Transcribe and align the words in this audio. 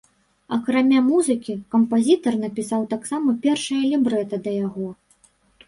Акрамя 0.55 1.01
музыкі, 1.09 1.53
кампазітар 1.75 2.33
напісаў 2.45 2.89
таксама 2.95 3.37
першае 3.47 3.81
лібрэта 3.93 4.43
да 4.49 4.59
яго. 4.67 4.87